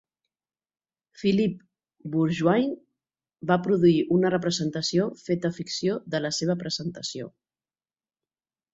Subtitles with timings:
[1.23, 1.59] Philip
[2.15, 2.79] Burgoyne
[3.53, 7.33] va produir una representació feta ficció de la seva presentació.